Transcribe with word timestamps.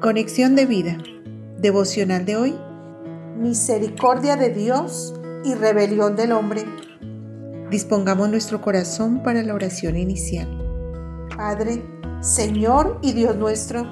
Conexión 0.00 0.56
de 0.56 0.64
vida. 0.64 0.96
Devocional 1.58 2.24
de 2.24 2.34
hoy. 2.34 2.58
Misericordia 3.36 4.34
de 4.36 4.48
Dios 4.48 5.12
y 5.44 5.52
rebelión 5.52 6.16
del 6.16 6.32
hombre. 6.32 6.64
Dispongamos 7.70 8.30
nuestro 8.30 8.62
corazón 8.62 9.22
para 9.22 9.42
la 9.42 9.52
oración 9.52 9.98
inicial. 9.98 10.48
Padre, 11.36 11.84
Señor 12.22 12.98
y 13.02 13.12
Dios 13.12 13.36
nuestro, 13.36 13.86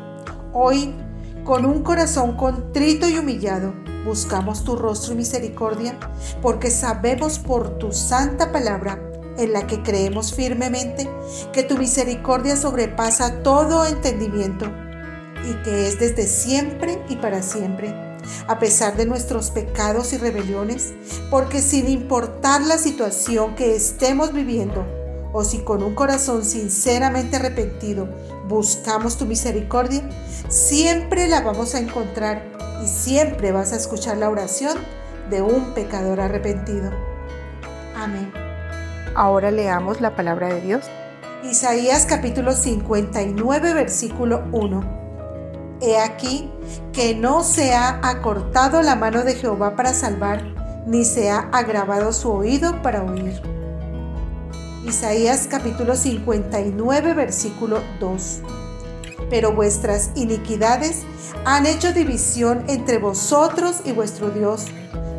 hoy, 0.55 0.95
con 1.45 1.67
un 1.67 1.83
corazón 1.83 2.39
contrito 2.39 3.07
y 3.07 3.19
humillado, 3.19 3.75
buscamos 4.07 4.65
tu 4.65 4.77
rostro 4.77 5.13
y 5.13 5.19
misericordia, 5.19 5.99
porque 6.41 6.71
sabemos 6.71 7.39
por 7.39 7.77
tu 7.77 7.93
santa 7.93 8.51
palabra 8.51 8.99
en 9.37 9.53
la 9.53 9.67
que 9.67 9.83
creemos 9.83 10.33
firmemente 10.33 11.07
que 11.53 11.65
tu 11.65 11.77
misericordia 11.77 12.57
sobrepasa 12.57 13.43
todo 13.43 13.85
entendimiento 13.85 14.88
y 15.47 15.55
que 15.63 15.89
es 15.89 15.99
desde 15.99 16.27
siempre 16.27 16.99
y 17.09 17.17
para 17.17 17.43
siempre, 17.43 17.95
a 18.47 18.59
pesar 18.59 18.97
de 18.97 19.07
nuestros 19.07 19.51
pecados 19.51 20.13
y 20.13 20.19
rebeliones, 20.19 20.93
porque 21.31 21.61
sin 21.61 21.89
importar 21.89 22.63
la 22.63 22.79
situación 22.79 23.55
que 23.55 23.75
estemos 23.75 24.33
viviendo, 24.33 24.87
o 25.33 25.45
si 25.45 25.59
con 25.59 25.83
un 25.83 25.95
corazón 25.95 26.45
sinceramente 26.45 27.37
arrepentido 27.37 28.09
buscamos 28.49 29.19
tu 29.19 29.27
misericordia, 29.27 30.03
siempre 30.49 31.29
la 31.29 31.43
vamos 31.43 31.75
a 31.75 31.81
encontrar 31.81 32.43
y 32.83 32.87
siempre 32.87 33.53
vas 33.53 33.73
a 33.73 33.77
escuchar 33.77 34.17
la 34.17 34.31
oración 34.31 34.79
de 35.31 35.43
un 35.43 35.75
pecador 35.75 36.21
arrepentido. 36.21 36.91
Amén. 37.95 38.33
Ahora 39.15 39.51
leamos 39.51 40.01
la 40.01 40.15
palabra 40.17 40.49
de 40.49 40.61
Dios. 40.61 40.85
Isaías 41.45 42.07
capítulo 42.07 42.53
59 42.53 43.75
versículo 43.75 44.45
1. 44.53 45.08
He 45.81 45.97
aquí 45.97 46.51
que 46.93 47.15
no 47.15 47.45
se 47.45 47.73
ha 47.73 48.01
acortado 48.03 48.83
la 48.83 48.97
mano 48.97 49.23
de 49.23 49.35
Jehová 49.35 49.77
para 49.77 49.95
salvar, 49.95 50.43
ni 50.87 51.05
se 51.05 51.31
ha 51.31 51.49
agravado 51.53 52.13
su 52.13 52.33
oído 52.33 52.83
para 52.83 53.05
oír. 53.05 53.41
Isaías 54.85 55.47
capítulo 55.49 55.95
59 55.95 57.15
versículo 57.15 57.81
2. 58.01 58.41
Pero 59.31 59.53
vuestras 59.53 60.11
iniquidades 60.17 61.05
han 61.45 61.67
hecho 61.67 61.93
división 61.93 62.65
entre 62.67 62.99
vosotros 62.99 63.83
y 63.85 63.93
vuestro 63.93 64.31
Dios, 64.31 64.67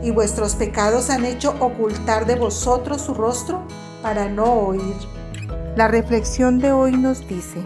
y 0.04 0.12
vuestros 0.12 0.56
pecados 0.56 1.10
han 1.10 1.24
hecho 1.24 1.56
ocultar 1.60 2.26
de 2.26 2.36
vosotros 2.36 3.02
su 3.02 3.14
rostro 3.14 3.62
para 4.02 4.28
no 4.28 4.46
oír. 4.46 4.96
La 5.78 5.88
reflexión 5.88 6.60
de 6.60 6.74
hoy 6.74 6.94
nos 6.98 7.26
dice, 7.28 7.62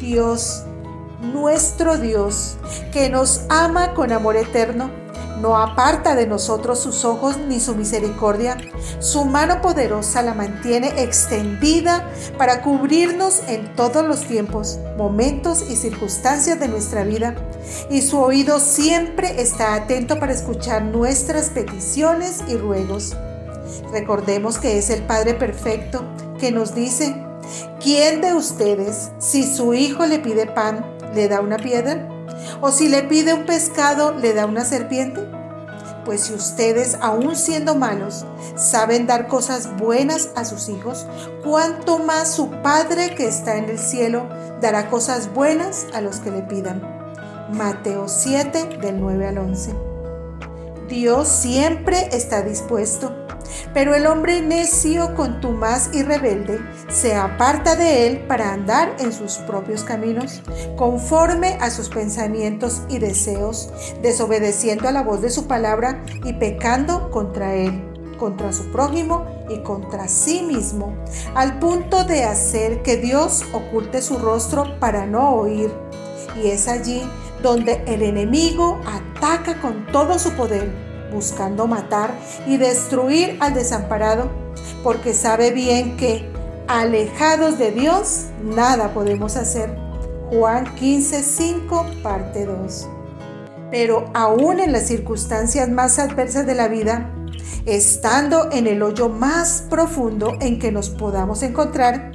Dios 0.00 0.64
nuestro 1.32 1.98
Dios, 1.98 2.56
que 2.92 3.08
nos 3.08 3.42
ama 3.48 3.94
con 3.94 4.12
amor 4.12 4.36
eterno, 4.36 4.90
no 5.40 5.58
aparta 5.58 6.14
de 6.14 6.26
nosotros 6.26 6.78
sus 6.78 7.04
ojos 7.04 7.36
ni 7.36 7.60
su 7.60 7.74
misericordia. 7.74 8.56
Su 9.00 9.24
mano 9.24 9.60
poderosa 9.60 10.22
la 10.22 10.32
mantiene 10.32 11.02
extendida 11.02 12.08
para 12.38 12.62
cubrirnos 12.62 13.42
en 13.48 13.74
todos 13.74 14.06
los 14.06 14.22
tiempos, 14.22 14.78
momentos 14.96 15.64
y 15.68 15.76
circunstancias 15.76 16.58
de 16.60 16.68
nuestra 16.68 17.04
vida. 17.04 17.34
Y 17.90 18.00
su 18.00 18.20
oído 18.20 18.60
siempre 18.60 19.42
está 19.42 19.74
atento 19.74 20.18
para 20.18 20.32
escuchar 20.32 20.82
nuestras 20.82 21.50
peticiones 21.50 22.42
y 22.48 22.56
ruegos. 22.56 23.14
Recordemos 23.92 24.58
que 24.58 24.78
es 24.78 24.88
el 24.88 25.02
Padre 25.02 25.34
Perfecto 25.34 26.04
que 26.38 26.52
nos 26.52 26.74
dice, 26.74 27.14
¿quién 27.82 28.20
de 28.20 28.34
ustedes, 28.34 29.10
si 29.18 29.42
su 29.42 29.74
hijo 29.74 30.06
le 30.06 30.20
pide 30.20 30.46
pan, 30.46 30.93
le 31.14 31.28
da 31.28 31.40
una 31.40 31.56
piedra? 31.56 32.08
¿O 32.60 32.70
si 32.70 32.88
le 32.88 33.02
pide 33.04 33.34
un 33.34 33.46
pescado, 33.46 34.14
le 34.14 34.34
da 34.34 34.46
una 34.46 34.64
serpiente? 34.64 35.26
Pues 36.04 36.22
si 36.22 36.34
ustedes, 36.34 36.98
aun 37.00 37.34
siendo 37.34 37.74
malos, 37.74 38.26
saben 38.56 39.06
dar 39.06 39.26
cosas 39.26 39.74
buenas 39.78 40.30
a 40.36 40.44
sus 40.44 40.68
hijos, 40.68 41.06
¿cuánto 41.42 41.98
más 41.98 42.34
su 42.34 42.50
Padre 42.62 43.14
que 43.14 43.26
está 43.26 43.56
en 43.56 43.70
el 43.70 43.78
cielo 43.78 44.28
dará 44.60 44.90
cosas 44.90 45.32
buenas 45.32 45.86
a 45.94 46.00
los 46.00 46.20
que 46.20 46.30
le 46.30 46.42
pidan? 46.42 46.82
Mateo 47.52 48.08
7 48.08 48.78
del 48.80 49.00
9 49.00 49.28
al 49.28 49.38
11. 49.38 49.93
Dios 50.88 51.28
siempre 51.28 52.08
está 52.12 52.42
dispuesto 52.42 53.24
pero 53.72 53.94
el 53.94 54.06
hombre 54.06 54.40
necio, 54.40 55.14
contumaz 55.14 55.90
y 55.92 56.02
rebelde 56.02 56.60
se 56.88 57.14
aparta 57.14 57.76
de 57.76 58.06
él 58.06 58.20
para 58.26 58.52
andar 58.52 58.96
en 58.98 59.12
sus 59.12 59.38
propios 59.38 59.84
caminos, 59.84 60.42
conforme 60.76 61.58
a 61.60 61.70
sus 61.70 61.88
pensamientos 61.88 62.82
y 62.88 62.98
deseos, 62.98 63.70
desobedeciendo 64.02 64.88
a 64.88 64.92
la 64.92 65.02
voz 65.02 65.20
de 65.22 65.30
su 65.30 65.46
palabra 65.46 66.04
y 66.24 66.34
pecando 66.34 67.10
contra 67.10 67.54
él 67.54 67.90
contra 68.18 68.52
su 68.52 68.70
prójimo 68.70 69.26
y 69.50 69.58
contra 69.64 70.06
sí 70.06 70.42
mismo, 70.42 70.94
al 71.34 71.58
punto 71.58 72.04
de 72.04 72.22
hacer 72.22 72.82
que 72.82 72.96
Dios 72.96 73.42
oculte 73.52 74.00
su 74.00 74.18
rostro 74.18 74.78
para 74.78 75.04
no 75.04 75.34
oír. 75.34 75.70
Y 76.40 76.48
es 76.48 76.68
allí 76.68 77.02
donde 77.42 77.82
el 77.86 78.02
enemigo 78.02 78.80
con 79.62 79.86
todo 79.86 80.18
su 80.18 80.32
poder 80.32 80.70
buscando 81.10 81.66
matar 81.66 82.12
y 82.46 82.58
destruir 82.58 83.38
al 83.40 83.54
desamparado, 83.54 84.30
porque 84.82 85.14
sabe 85.14 85.50
bien 85.50 85.96
que 85.96 86.28
alejados 86.68 87.58
de 87.58 87.70
Dios 87.70 88.26
nada 88.42 88.92
podemos 88.92 89.36
hacer. 89.36 89.74
Juan 90.30 90.74
15, 90.74 91.22
5, 91.22 91.86
parte 92.02 92.44
2. 92.44 92.88
Pero 93.70 94.10
aún 94.12 94.60
en 94.60 94.72
las 94.72 94.88
circunstancias 94.88 95.70
más 95.70 95.98
adversas 95.98 96.44
de 96.46 96.54
la 96.54 96.68
vida, 96.68 97.10
estando 97.64 98.50
en 98.52 98.66
el 98.66 98.82
hoyo 98.82 99.08
más 99.08 99.64
profundo 99.70 100.36
en 100.40 100.58
que 100.58 100.70
nos 100.70 100.90
podamos 100.90 101.42
encontrar, 101.42 102.12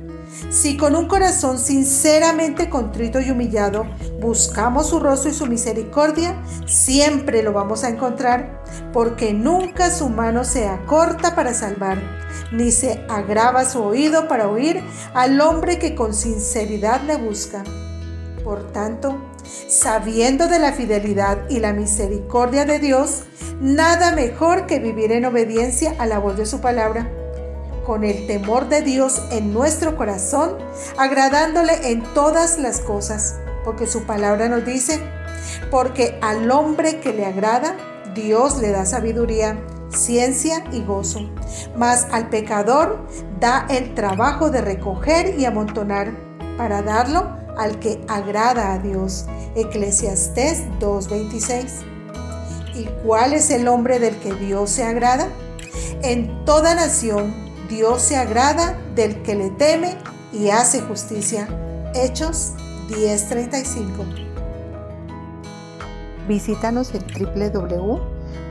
si 0.49 0.77
con 0.77 0.95
un 0.95 1.07
corazón 1.07 1.59
sinceramente 1.59 2.69
contrito 2.69 3.19
y 3.19 3.29
humillado 3.29 3.85
buscamos 4.19 4.89
su 4.89 4.99
rostro 4.99 5.29
y 5.29 5.33
su 5.33 5.45
misericordia, 5.45 6.41
siempre 6.65 7.43
lo 7.43 7.53
vamos 7.53 7.83
a 7.83 7.89
encontrar, 7.89 8.63
porque 8.93 9.33
nunca 9.33 9.91
su 9.91 10.09
mano 10.09 10.43
se 10.43 10.67
acorta 10.67 11.35
para 11.35 11.53
salvar, 11.53 12.01
ni 12.51 12.71
se 12.71 13.05
agrava 13.09 13.65
su 13.65 13.83
oído 13.83 14.27
para 14.27 14.47
oír 14.47 14.81
al 15.13 15.39
hombre 15.41 15.77
que 15.77 15.95
con 15.95 16.13
sinceridad 16.13 17.01
le 17.01 17.17
busca. 17.17 17.63
Por 18.43 18.71
tanto, 18.71 19.21
sabiendo 19.67 20.47
de 20.47 20.59
la 20.59 20.73
fidelidad 20.73 21.49
y 21.49 21.59
la 21.59 21.73
misericordia 21.73 22.65
de 22.65 22.79
Dios, 22.79 23.23
nada 23.61 24.13
mejor 24.15 24.65
que 24.65 24.79
vivir 24.79 25.11
en 25.11 25.25
obediencia 25.25 25.95
a 25.99 26.05
la 26.05 26.19
voz 26.19 26.37
de 26.37 26.45
su 26.45 26.59
palabra 26.59 27.09
con 27.89 28.03
el 28.03 28.27
temor 28.27 28.69
de 28.69 28.83
Dios 28.83 29.19
en 29.31 29.51
nuestro 29.51 29.97
corazón, 29.97 30.55
agradándole 30.95 31.89
en 31.89 32.03
todas 32.13 32.59
las 32.59 32.81
cosas, 32.81 33.39
porque 33.65 33.87
su 33.87 34.03
palabra 34.03 34.47
nos 34.47 34.63
dice, 34.63 35.01
porque 35.71 36.19
al 36.21 36.51
hombre 36.51 36.99
que 36.99 37.13
le 37.13 37.25
agrada, 37.25 37.75
Dios 38.13 38.61
le 38.61 38.69
da 38.69 38.85
sabiduría, 38.85 39.59
ciencia 39.89 40.63
y 40.71 40.83
gozo, 40.83 41.31
mas 41.75 42.05
al 42.11 42.29
pecador 42.29 43.07
da 43.39 43.65
el 43.71 43.95
trabajo 43.95 44.51
de 44.51 44.61
recoger 44.61 45.39
y 45.39 45.45
amontonar 45.45 46.11
para 46.59 46.83
darlo 46.83 47.27
al 47.57 47.79
que 47.79 48.05
agrada 48.07 48.73
a 48.73 48.77
Dios. 48.77 49.25
Eclesiastés 49.55 50.61
2:26. 50.79 51.81
¿Y 52.75 52.85
cuál 53.03 53.33
es 53.33 53.49
el 53.49 53.67
hombre 53.67 53.97
del 53.97 54.15
que 54.19 54.35
Dios 54.35 54.69
se 54.69 54.83
agrada? 54.83 55.27
En 56.03 56.45
toda 56.45 56.75
nación 56.75 57.48
Dios 57.69 58.01
se 58.01 58.17
agrada 58.17 58.77
del 58.95 59.21
que 59.21 59.35
le 59.35 59.51
teme 59.51 59.95
y 60.33 60.49
hace 60.49 60.81
justicia. 60.81 61.47
Hechos 61.93 62.53
10:35. 62.89 64.05
Visítanos 66.27 66.91
en 66.95 67.05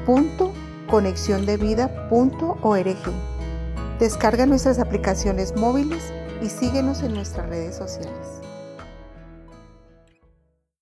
www.conexiondevida.org. 0.06 2.96
Descarga 3.98 4.46
nuestras 4.46 4.78
aplicaciones 4.78 5.56
móviles 5.56 6.12
y 6.40 6.48
síguenos 6.48 7.02
en 7.02 7.14
nuestras 7.14 7.48
redes 7.48 7.74
sociales. 7.74 8.38